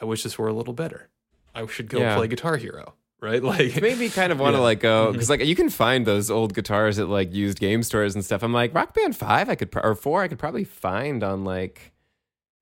[0.00, 1.08] I wish this were a little better.
[1.56, 2.16] I should go Yeah.
[2.16, 3.42] play Guitar Hero, right?
[3.52, 4.64] Like, It made me kind of want to Yeah.
[4.64, 8.14] like go because like you can find those old guitars at like used game stores
[8.14, 8.42] and stuff.
[8.42, 11.44] I'm like Rock Band Five, I could pro- or four, I could probably find on
[11.44, 11.92] like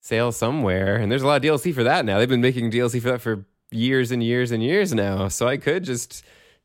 [0.00, 0.96] sale somewhere.
[0.96, 2.18] And there's a lot of DLC for that now.
[2.18, 5.28] They've been making DLC for that for years and years and years now.
[5.28, 6.24] So I could just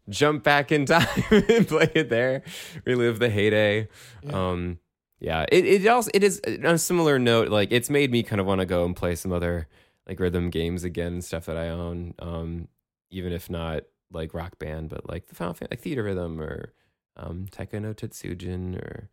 [0.09, 2.43] jump back in time and play it there,
[2.85, 3.87] relive the heyday.
[4.23, 4.49] Yeah.
[4.49, 4.79] Um,
[5.21, 7.49] yeah, it it also it is on a similar note.
[7.49, 9.67] Like it's made me kind of want to go and play some other
[10.09, 12.15] like rhythm games again and stuff that I own.
[12.19, 12.67] Um,
[13.11, 16.73] even if not like Rock Band, but like the Final Fantasy, like Theatrhythm or
[17.15, 19.09] um, Taiko no Tatsujin or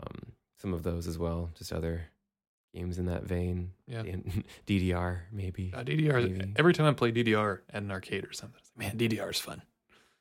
[0.00, 1.50] um, some of those as well.
[1.54, 2.06] Just other
[2.74, 3.70] games in that vein.
[3.86, 4.02] Yeah.
[4.66, 5.72] DDR maybe.
[5.74, 6.22] Uh, DDR.
[6.30, 6.52] Maybe.
[6.56, 9.38] Every time I play DDR at an arcade or something, it's like, man, DDR is
[9.40, 9.62] fun.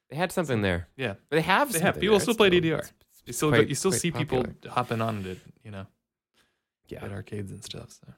[0.09, 0.87] They had something there.
[0.97, 1.73] Yeah, they have.
[1.73, 1.99] They have.
[1.99, 2.19] People there.
[2.21, 2.77] still It's play DDR.
[2.77, 2.93] it's-
[3.25, 5.87] you still quite- you still see people hopping on it, you know,
[6.87, 7.03] Yeah.
[7.03, 7.89] at arcades and stuff.
[7.91, 8.13] So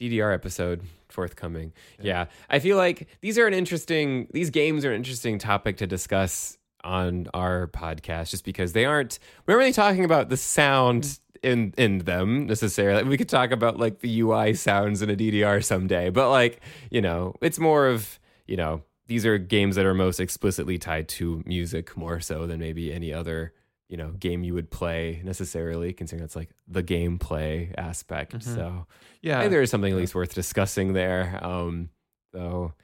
[0.00, 1.72] DDR episode forthcoming.
[1.98, 2.04] Yeah.
[2.04, 2.26] Yeah.
[2.50, 6.58] I feel like these are an interesting these games are an interesting topic to discuss
[6.84, 11.98] on our podcast just because they aren't we're really talking about the sound in in
[11.98, 13.02] them necessarily.
[13.04, 17.00] We could talk about like the UI sounds in a DDR someday, but like, you
[17.00, 21.42] know, it's more of, you know, these are games that are most explicitly tied to
[21.46, 23.52] music more so than maybe any other
[23.88, 28.42] you know game you would play necessarily considering that's like the gameplay aspect Mhm.
[28.54, 28.86] so
[29.22, 31.38] yeah, I think there is something at least worth discussing there.
[31.44, 31.88] Um,
[32.34, 32.74] so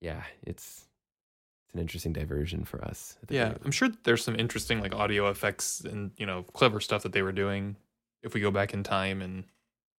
[0.00, 0.88] yeah, it's
[1.66, 3.16] it's an interesting diversion for us.
[3.28, 3.54] yeah.
[3.64, 7.22] I'm sure there's some interesting like audio effects and you know clever stuff that they
[7.22, 7.76] were doing.
[8.22, 9.44] If we go back in time and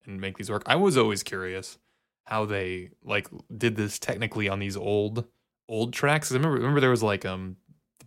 [0.07, 1.79] and make these work, I was always curious
[2.25, 5.27] how they like did this technically on these old
[5.69, 7.57] old tracks I remember remember there was like um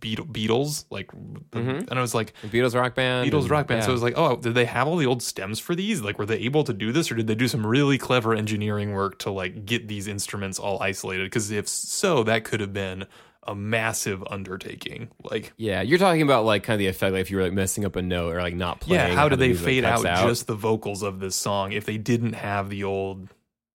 [0.00, 1.88] the Beatles like Mhm.
[1.88, 3.30] and I was like The Beatles rock band.
[3.30, 3.82] Beatles rock band.
[3.84, 3.92] So yeah.
[3.92, 6.00] it was like, oh, did they have all the old stems for these?
[6.02, 8.92] Like, were they able to do this, or did they do some really clever engineering
[8.92, 11.24] work to like get these instruments all isolated?
[11.24, 13.06] Because if so, that could have been
[13.46, 15.08] a massive undertaking.
[15.22, 17.52] Like, yeah, you're talking about like kind of the effect, like if you were like
[17.54, 19.08] messing up a note or like not playing.
[19.10, 21.86] yeah, how did the they fade out, cuts just the vocals of this song if
[21.86, 23.28] they didn't have the old,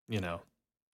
[0.07, 0.41] you know,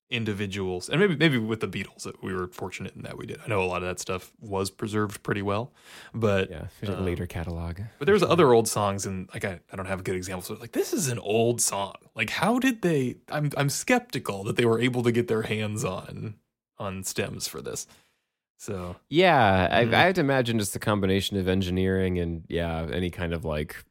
[0.10, 0.90] individuals?
[0.90, 3.40] And maybe maybe with the Beatles, that we were fortunate in that we did.
[3.44, 5.72] I know a lot of that stuff was preserved pretty well,
[6.14, 7.80] but Yeah, there's like a um, later catalog.
[7.98, 10.42] But there's other old songs, and like I, I don't have a good example.
[10.44, 11.96] So like this is an old song.
[12.16, 13.18] Like how did they?
[13.32, 16.36] I'm I'm skeptical that they were able to get their hands on
[16.78, 17.88] on stems for this.
[18.58, 19.94] So Yeah, I, Mhm.
[19.94, 23.84] I have to imagine just a combination of engineering and yeah, any kind of like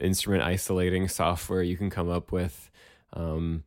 [0.00, 2.70] instrument isolating software you can come up with.
[3.12, 3.64] Um,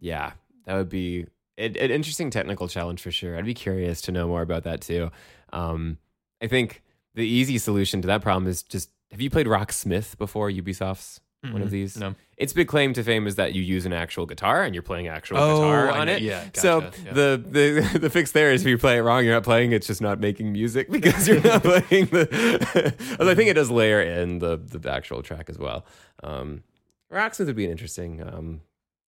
[0.00, 0.32] yeah,
[0.70, 1.26] that would be
[1.58, 3.36] an, an interesting technical challenge for sure.
[3.36, 5.10] I'd be curious to know more about that too.
[5.52, 5.98] Um,
[6.40, 6.82] I think
[7.16, 11.60] the easy solution to that problem is just have you played Rocksmith before Ubisoft's one
[11.62, 11.70] of Mhm.
[11.72, 11.96] these?
[11.96, 12.14] No.
[12.36, 15.08] Its big claim to fame is that you use an actual guitar and you're playing
[15.08, 16.22] actual Oh, guitar on it.
[16.22, 16.82] Yeah, So.
[17.04, 17.12] Yeah.
[17.12, 19.72] the, the the fix there is if you play it wrong, you're not playing.
[19.72, 22.94] It's just not making music because you're not playing the.
[23.18, 25.84] I think it does layer in the the actual track as well.
[26.22, 26.62] Um,
[27.12, 28.60] Rocksmith would be an interesting um,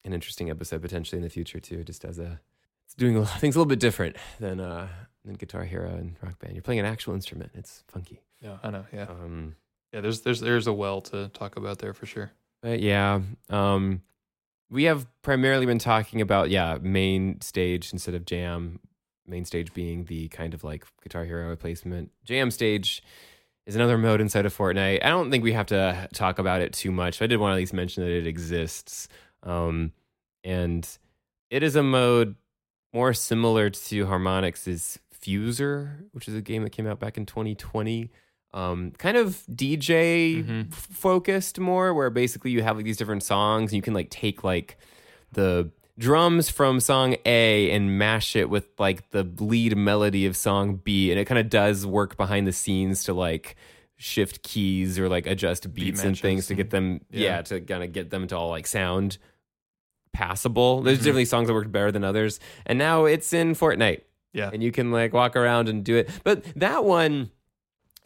[0.05, 1.85] an interesting episode potentially in the future too.
[1.85, 2.41] Just as a
[2.85, 4.89] it's doing a lot, things a little bit different than uh
[5.25, 6.55] than Guitar Hero and Rock Band.
[6.55, 7.53] You're playing an actual instrument.
[7.55, 8.21] It's funky.
[8.41, 8.85] Yeah, I know.
[8.93, 9.55] Yeah, Um,
[9.93, 10.01] yeah.
[10.01, 12.33] There's there's there's a well to talk about there for sure.
[12.61, 14.03] But yeah, um,
[14.71, 18.81] we have primarily been talking about yeah main stage instead of jam.
[19.25, 22.11] Main stage being the kind of like Guitar Hero replacement.
[22.25, 23.03] Jam stage
[23.67, 25.05] is another mode inside of Fortnite.
[25.05, 27.23] I don't think we have to talk about it too much.
[27.23, 29.07] I did want to at least mention that it exists,
[29.43, 29.93] um,
[30.45, 30.89] and
[31.51, 32.37] it is a mode
[32.93, 38.11] more similar to Harmonix's Fuser, which is a game that came out back in 2020
[38.55, 40.71] um, kind of DJ Mhm.
[40.71, 44.11] f- focused more, where basically you have like these different songs and you can like
[44.11, 44.77] take like
[45.33, 50.77] the drums from song A and mash it with like the lead melody of song
[50.85, 53.57] B, and it kind of does work behind the scenes to like
[53.97, 57.43] shift keys or like adjust beats and things to get them yeah, yeah.
[57.43, 59.17] to kind of get them to all like sound
[60.13, 60.83] passable.
[60.83, 61.03] There's Mhm.
[61.03, 64.73] definitely songs that work better than others, and now it's in Fortnite Yeah, and you
[64.73, 66.09] can like walk around and do it.
[66.25, 67.31] But that one,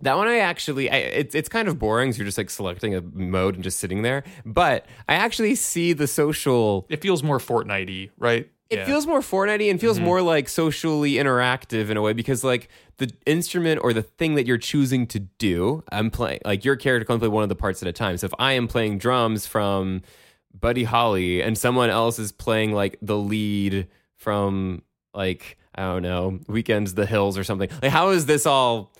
[0.00, 2.12] that one I actually, I, it's it's kind of boring.
[2.12, 4.24] So you're just like selecting a mode and just sitting there.
[4.44, 6.86] But I actually see the social.
[6.88, 8.48] it feels more Fortnitey, right?
[8.68, 8.84] It yeah.
[8.86, 10.02] feels more Fortnite and feels Mhm.
[10.02, 14.44] more like socially interactive in a way because like the instrument or the thing that
[14.44, 17.54] you're choosing to do, I'm playing like your character can only play one of the
[17.54, 18.16] parts at a time.
[18.16, 20.02] So if I am playing drums from
[20.58, 24.82] Buddy Holly and someone else is playing like the lead from
[25.14, 28.92] like I don't know Weeknd's the Hills or something, like how is this all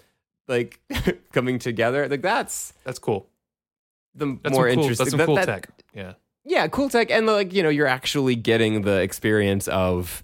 [0.49, 0.81] like
[1.33, 2.09] coming together?
[2.09, 3.29] Like that's That's cool.
[4.15, 5.05] the That's more cool, interesting.
[5.05, 5.69] That's some that- cool that- tech.
[5.95, 6.13] Yeah.
[6.45, 10.23] yeah, cool tech, and like you know, you're actually getting the experience of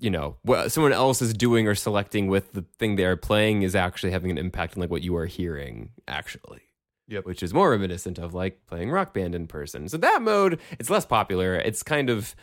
[0.00, 3.62] you know what someone else is doing or selecting with the thing they are playing
[3.62, 6.62] is actually having an impact on like what you are hearing actually.
[7.08, 7.26] Yep.
[7.26, 9.88] Which is more reminiscent of like playing Rock Band in person.
[9.88, 11.54] So that mode, it's less popular.
[11.56, 12.34] It's kind of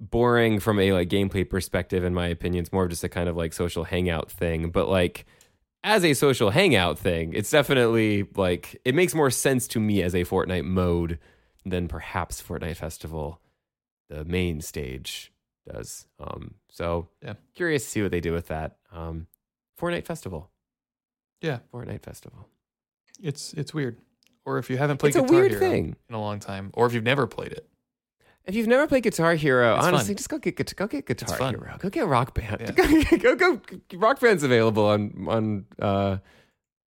[0.00, 2.62] boring from a like gameplay perspective, in my opinion.
[2.64, 4.70] It's more of just a kind of like social hangout thing.
[4.70, 5.26] But like
[5.84, 10.14] as a social hangout thing, it's definitely like it makes more sense to me as
[10.14, 11.18] a Fortnite mode
[11.64, 13.40] than perhaps Fortnite Festival,
[14.10, 15.32] the main stage,
[15.70, 16.06] does.
[16.18, 17.34] Um, so Yeah.
[17.54, 18.76] curious to see what they do with that.
[18.90, 19.28] Um,
[19.80, 20.50] Fortnite Festival.
[21.40, 21.60] Yeah.
[21.72, 22.48] Fortnite Festival.
[23.22, 23.98] It's it's weird.
[24.46, 25.96] Or if you haven't played It's a Guitar weird Hero thing.
[26.08, 27.66] in a long time, or if you've never played it.
[28.44, 30.16] If you've never played Guitar Hero, It's honestly, fun.
[30.18, 31.54] just go get Guit- go get Guitar fun.
[31.54, 31.76] Hero.
[31.78, 32.76] Go get Rock Band.
[33.22, 33.60] Go, go
[33.94, 36.18] Rock Band's available on on uh,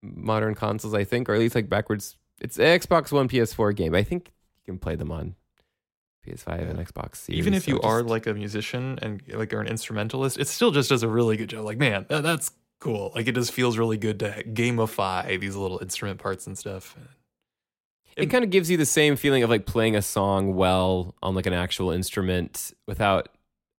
[0.03, 2.15] modern consoles, I think, or at least like backwards.
[2.39, 3.95] It's an Xbox One, PS4 game.
[3.95, 4.31] I think
[4.67, 5.33] you can play them on
[6.27, 7.15] PS5 and Xbox.
[7.15, 10.47] Series, Even if so you are like a musician and like are an instrumentalist, it
[10.47, 11.65] still just does a really good job.
[11.65, 13.11] Like, man, that, that's cool.
[13.15, 16.95] Like, it just feels really good to gamify these little instrument parts and stuff.
[18.15, 21.35] it kind of gives you the same feeling of like playing a song well on
[21.35, 23.29] like an actual instrument without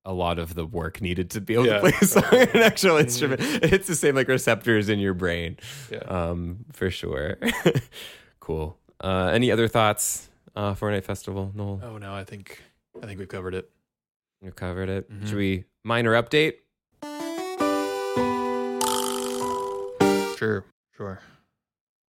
[0.05, 1.75] a lot of the work needed to be able Yeah.
[1.75, 3.01] to play a song on an actual Mhm.
[3.03, 3.41] instrument.
[3.65, 5.57] It's the same like receptors in your brain.
[5.91, 5.99] Yeah.
[5.99, 7.37] Um, for sure.
[8.41, 8.79] cool.
[9.01, 10.29] Uh, any other thoughts?
[10.57, 11.81] Uh, Fortnite Festival, Noel.
[11.85, 12.63] Oh no, I think
[13.03, 13.69] I think we've covered it.
[14.41, 15.11] You covered it.
[15.13, 15.27] Mhm.
[15.29, 16.55] Should we minor update?
[20.39, 20.65] Sure,
[20.97, 21.19] sure.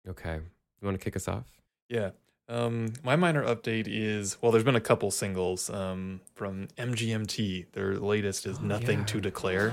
[0.08, 0.34] Okay.
[0.36, 1.46] You want to kick us off?
[1.88, 2.10] Yeah.
[2.48, 7.72] Um, my minor update is well, there's been a couple singles um, from MGMT.
[7.72, 9.04] Their latest is Oh, "Nothing yeah.
[9.06, 9.70] to Declare."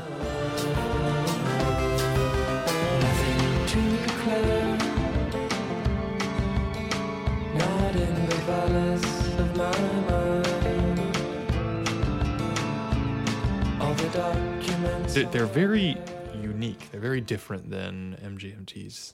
[3.68, 4.78] to declare.
[7.54, 11.18] Not in the palace of my mind.
[13.82, 15.14] All the documents.
[15.14, 15.96] They're, they're very
[16.58, 16.90] unique.
[16.92, 19.14] They're very different than MGMT's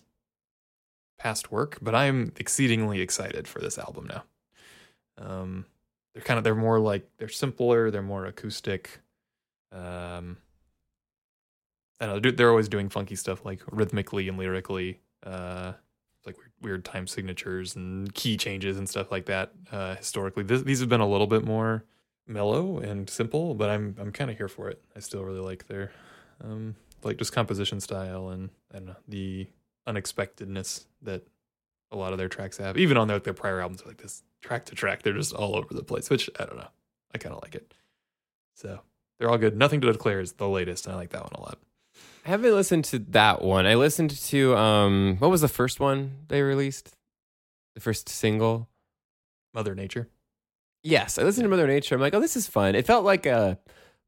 [1.20, 4.24] past work, but I'm exceedingly excited for this album now.
[5.18, 5.66] Um,
[6.14, 7.92] they're kind of they're more like they're simpler.
[7.92, 9.02] They're more acoustic.
[9.72, 10.38] Um,
[12.00, 12.20] I know.
[12.20, 15.02] They're, they're always doing funky stuff like rhythmically and lyrically.
[15.22, 15.74] Uh,
[16.26, 19.52] like weird, weird time signatures and key changes and stuff like that.
[19.70, 21.84] Uh, historically, this, these have been a little bit more
[22.26, 24.82] mellow and simple, but I'm I'm kind of here for it.
[24.96, 25.92] I still really like their
[26.42, 26.76] um,
[27.06, 29.48] like just composition style and and the
[29.88, 31.28] unexpectedness that
[31.92, 32.78] a lot of their tracks have.
[32.78, 35.74] Even on their, their prior albums, like this track to track, they're just all over
[35.74, 36.10] the place.
[36.10, 36.70] Which I don't know,
[37.14, 37.74] I kind of like it.
[38.56, 38.80] So
[39.20, 39.58] they're all good.
[39.58, 41.60] Nothing to declare is the latest, and I like that one a lot.
[42.26, 43.66] I haven't listened to that one.
[43.66, 46.96] I listened to um what was the first one they released?
[47.76, 48.70] The first single?
[49.54, 50.10] Mother Nature.
[50.84, 51.96] Yes, I listened to Mother Nature.
[51.96, 52.76] I'm like, oh, this is fun.
[52.76, 53.60] It felt like a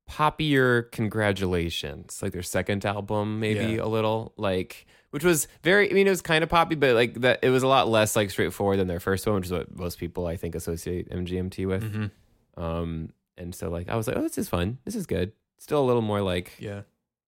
[0.09, 3.83] poppier congratulations, like their second album, maybe Yeah.
[3.83, 5.89] a little like, which was very.
[5.89, 8.15] I mean, it was kind of poppy, but like that, it was a lot less
[8.15, 11.67] like straightforward than their first one, which is what most people I think associate MGMT
[11.67, 11.83] with.
[11.83, 12.61] Mm-hmm.
[12.63, 14.77] Um, and so like I was like, oh, this is fun.
[14.85, 15.31] This is good.
[15.57, 16.81] Still a little more like Yeah.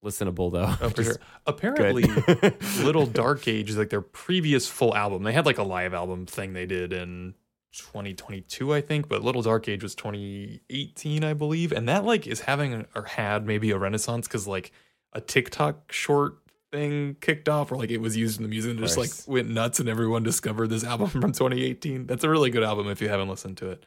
[0.04, 0.74] listenable though.
[0.80, 1.16] Oh, for sure.
[1.46, 2.04] Apparently.
[2.84, 6.26] Little Dark Age, is like their previous full album, they had like a live album
[6.26, 7.34] thing they did in
[7.72, 11.72] 2022, I think, but Little Dark Age was 2018, I believe.
[11.72, 14.72] And that like is having or had maybe a renaissance because like
[15.12, 16.38] a TikTok short
[16.72, 19.48] thing kicked off where like it was used in the music and just like went
[19.48, 22.06] nuts and everyone discovered this album from 2018.
[22.06, 23.86] That's a really good album if you haven't listened to it.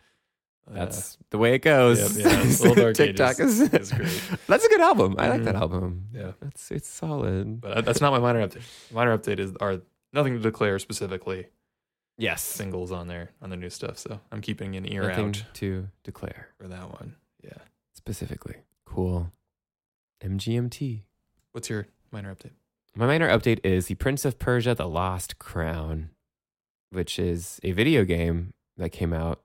[0.70, 2.18] Uh, That's the way it goes.
[2.18, 4.22] Yeah, yeah, Little Dark Age TikTok is- is, is great.
[4.48, 5.16] That's a good album.
[5.18, 5.60] I like that Mhm.
[5.62, 6.06] album.
[6.14, 6.32] Yeah.
[6.40, 7.62] That's it's solid.
[7.62, 8.62] but that's not my minor update.
[8.94, 9.82] Minor update is are
[10.14, 11.48] nothing to declare specifically.
[12.22, 12.42] Yes.
[12.44, 13.98] singles on there on the new stuff.
[13.98, 17.16] So I'm keeping an ear Nothing out to declare for that one.
[17.44, 17.58] Yeah.
[17.94, 18.56] specifically.
[18.86, 19.32] Cool.
[20.24, 21.02] MGMT.
[21.52, 22.52] What's your minor update?
[22.96, 26.10] My minor update is The Prince of Persia: The Lost Crown,
[26.92, 29.42] which is a video game that came out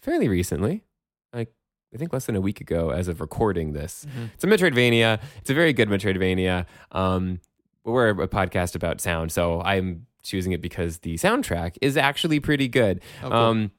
[0.00, 0.84] fairly recently.
[1.32, 1.52] Like
[1.92, 4.06] I think less than a week ago as of recording this.
[4.34, 5.20] It's a Metroidvania.
[5.38, 6.66] It's a very good Metroidvania.
[6.92, 7.40] Um,
[7.84, 12.68] we're a podcast about sound, so I'm choosing it because the soundtrack is actually pretty
[12.68, 13.00] good.
[13.22, 13.32] Oh, cool.
[13.32, 13.70] Um,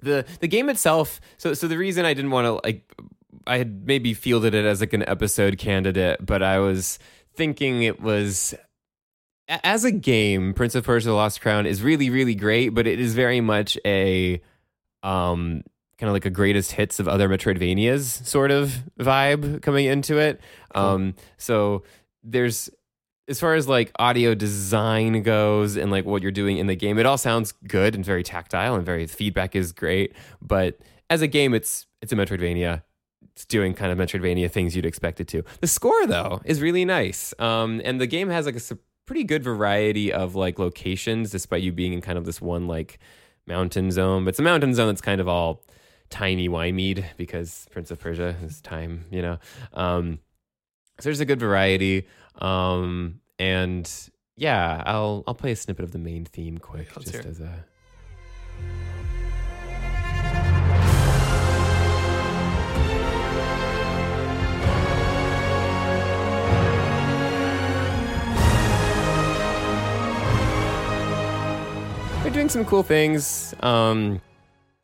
[0.00, 1.20] the the game itself.
[1.38, 2.92] So so the reason I didn't want to like,
[3.46, 6.98] I had maybe fielded it as like an episode candidate, but I was
[7.34, 8.54] thinking it was
[9.48, 10.54] as a game.
[10.54, 13.78] Prince of Persia: The Lost Crown is really really great, but it is very much
[13.84, 14.40] a
[15.02, 15.62] um
[15.98, 20.40] kind of like a greatest hits of other Metroidvanias sort of vibe coming into it.
[20.74, 21.82] Um, so
[22.22, 22.70] there's
[23.28, 26.98] as far as like audio design goes and like what you're doing in the game,
[26.98, 30.14] it all sounds good and very tactile and very feedback is great.
[30.40, 30.78] But
[31.10, 32.82] as a game, it's it's a Metroidvania.
[33.32, 35.44] It's doing kind of Metroidvania things you'd expect it to.
[35.60, 39.44] The score though is really nice, um, and the game has like a pretty good
[39.44, 42.98] variety of like locations, despite you being in kind of this one like
[43.46, 44.24] mountain zone.
[44.24, 45.62] But it's a mountain zone that's kind of all
[46.10, 49.38] tiny wimeyed because Prince of Persia is time, you know.
[49.74, 50.20] Um,
[51.00, 52.06] so there's a good variety.
[52.38, 53.90] Um, and
[54.36, 57.64] yeah, I'll I'll play a snippet of the main theme quick, let's just as a.
[72.22, 73.54] They're doing some cool things.
[73.60, 74.20] Um,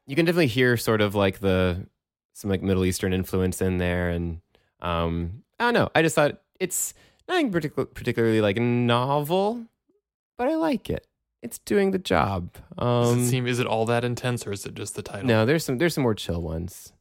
[0.07, 1.87] you can definitely hear sort of like the
[2.33, 4.41] some like Middle Eastern influence in there, and
[4.81, 5.91] um, I don't know.
[5.95, 6.95] I just thought it's
[7.29, 9.67] nothing particular, particularly like novel,
[10.39, 11.07] but I like it.
[11.43, 12.55] It's doing the job.
[12.79, 15.27] Does Um, it seem is it all that intense or is it just the title?
[15.27, 16.93] no, there's some there's some more chill ones.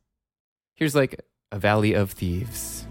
[0.75, 1.21] Here's like
[1.51, 2.87] a Valley of Thieves.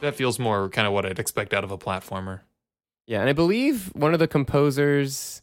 [0.00, 2.40] That feels more kind of what I'd expect out of a platformer.
[3.06, 5.42] Yeah, and I believe one of the composers,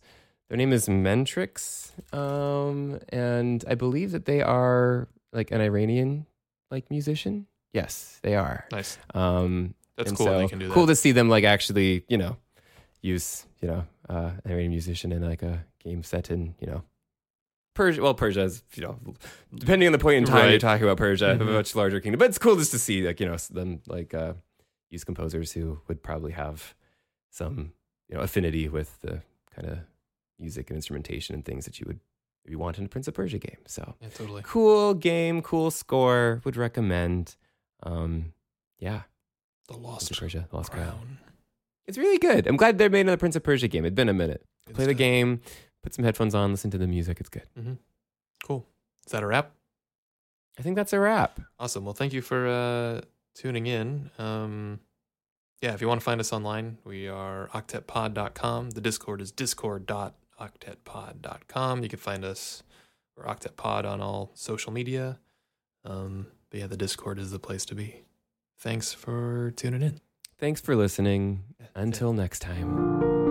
[0.50, 6.26] their name is Mentrix, um, and I believe that they are like an Iranian
[6.72, 7.48] like musician.
[7.74, 8.66] Yes, they are.
[8.72, 8.98] Nice.
[9.14, 10.28] Um, That's cool.
[10.28, 10.74] so they can do that.
[10.74, 12.38] Cool to see them like actually, you know,
[13.02, 16.84] use you know uh, an Iranian musician in like a game set in you know
[17.76, 18.02] Persia.
[18.02, 18.98] Well, Persia is you know
[19.54, 21.54] depending on the point in time you're talking about Persia, a Mhm.
[21.54, 22.20] much larger kingdom.
[22.20, 24.34] But it's cool just to see like you know them like uh,
[24.90, 26.74] use composers who would probably have
[27.30, 27.74] some
[28.10, 29.22] you know affinity with the
[29.56, 29.80] kind of
[30.40, 32.00] music and instrumentation and things that you would
[32.46, 33.58] maybe want in a Prince of Persia game.
[33.66, 34.42] So yeah, totally.
[34.46, 36.42] cool game, cool score.
[36.46, 37.36] Would recommend.
[37.84, 38.34] Um,
[38.80, 39.02] yeah,
[39.68, 40.86] The Prince Lost of Persia, Lost Crown.
[40.86, 41.18] Crown.
[41.86, 42.48] It's really good.
[42.48, 43.86] I'm glad they made another Prince of Persia game.
[43.86, 44.44] It'd been a minute.
[44.66, 44.98] Good Play the stuff.
[44.98, 45.42] game,
[45.84, 47.20] put some headphones on, listen to the music.
[47.20, 47.46] It's good.
[47.58, 47.74] Mm-hmm.
[48.44, 48.66] Cool.
[49.06, 49.52] Is that a wrap?
[50.60, 51.40] I think that's a wrap.
[51.60, 51.86] Awesome.
[51.86, 53.02] Well, thank you for uh,
[53.38, 54.10] tuning in.
[54.18, 54.80] Um,
[55.62, 58.72] yeah, if you want to find us online, we are octetpod.com.
[58.72, 61.84] The Discord is discord.octetpod.com.
[61.84, 62.64] You can find us
[63.16, 65.20] or octetpod on all social media.
[65.84, 68.04] Um, but yeah, the Discord is the place to be.
[68.60, 70.00] Thanks for tuning in.
[70.40, 71.44] Thanks for listening.
[71.76, 73.27] Until next time.